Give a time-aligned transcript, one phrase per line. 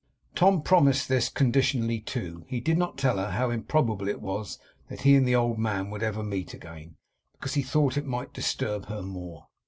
[0.33, 2.43] Tom promised this, conditionally too.
[2.47, 4.57] He did not tell her how improbable it was
[4.89, 6.95] that he and the old man would ever meet again,
[7.33, 9.45] because he thought it might disturb her more.